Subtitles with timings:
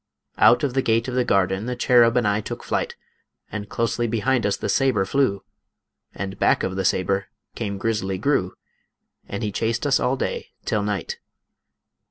[0.39, 2.95] Out of the gate of the garden The cherub and I took flight,
[3.51, 5.43] And closely behind us the saber flew,
[6.15, 8.55] And back of the saber came Grizzly Gru,
[9.29, 11.19] And he chased us all day till night.